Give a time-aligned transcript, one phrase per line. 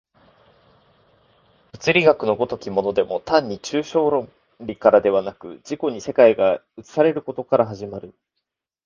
[1.73, 8.11] 物理学の如きものでも単に抽象論理からではなく、自己に世界が映されることから始まる。